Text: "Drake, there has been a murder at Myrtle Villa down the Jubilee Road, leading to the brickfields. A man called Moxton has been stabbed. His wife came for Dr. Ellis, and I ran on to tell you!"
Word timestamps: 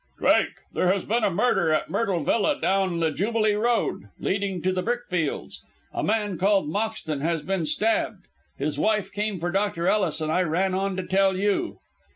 "Drake, 0.17 0.55
there 0.73 0.91
has 0.91 1.05
been 1.05 1.23
a 1.23 1.29
murder 1.29 1.71
at 1.71 1.91
Myrtle 1.91 2.23
Villa 2.23 2.59
down 2.59 2.99
the 3.01 3.11
Jubilee 3.11 3.53
Road, 3.53 4.09
leading 4.19 4.59
to 4.63 4.73
the 4.73 4.81
brickfields. 4.81 5.59
A 5.93 6.01
man 6.03 6.39
called 6.39 6.67
Moxton 6.67 7.21
has 7.21 7.43
been 7.43 7.67
stabbed. 7.67 8.25
His 8.57 8.79
wife 8.79 9.11
came 9.11 9.39
for 9.39 9.51
Dr. 9.51 9.87
Ellis, 9.87 10.19
and 10.19 10.31
I 10.31 10.41
ran 10.41 10.73
on 10.73 10.97
to 10.97 11.03
tell 11.05 11.37
you!" 11.37 11.77